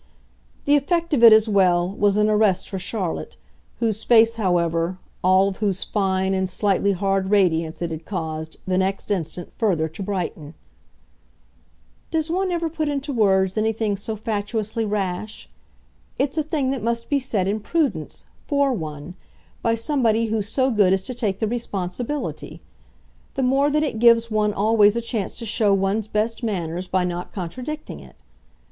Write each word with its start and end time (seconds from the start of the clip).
The 0.65 0.75
effect 0.75 1.13
of 1.13 1.21
it, 1.21 1.31
as 1.31 1.47
well, 1.47 1.87
was 1.87 2.17
an 2.17 2.27
arrest 2.27 2.67
for 2.67 2.79
Charlotte; 2.79 3.37
whose 3.77 4.03
face, 4.03 4.33
however, 4.33 4.97
all 5.23 5.47
of 5.49 5.57
whose 5.57 5.83
fine 5.83 6.33
and 6.33 6.49
slightly 6.49 6.93
hard 6.93 7.29
radiance, 7.29 7.83
it 7.83 7.91
had 7.91 8.03
caused, 8.03 8.57
the 8.65 8.79
next 8.79 9.11
instant, 9.11 9.51
further 9.55 9.87
to 9.89 10.01
brighten. 10.01 10.55
"Does 12.09 12.31
one 12.31 12.49
ever 12.51 12.67
put 12.67 12.89
into 12.89 13.13
words 13.13 13.57
anything 13.57 13.95
so 13.95 14.15
fatuously 14.15 14.85
rash? 14.85 15.47
It's 16.17 16.35
a 16.35 16.41
thing 16.41 16.71
that 16.71 16.81
must 16.81 17.07
be 17.07 17.19
said, 17.19 17.47
in 17.47 17.59
prudence, 17.59 18.25
FOR 18.37 18.73
one 18.73 19.13
by 19.61 19.75
somebody 19.75 20.25
who's 20.33 20.49
so 20.49 20.71
good 20.71 20.93
as 20.93 21.03
to 21.03 21.13
take 21.13 21.37
the 21.37 21.47
responsibility: 21.47 22.59
the 23.35 23.43
more 23.43 23.69
that 23.69 23.83
it 23.83 23.99
gives 23.99 24.31
one 24.31 24.51
always 24.51 24.95
a 24.95 24.99
chance 25.01 25.35
to 25.35 25.45
show 25.45 25.75
one's 25.75 26.07
best 26.07 26.41
manners 26.41 26.87
by 26.87 27.03
not 27.03 27.31
contradicting 27.31 27.99
it. 27.99 28.15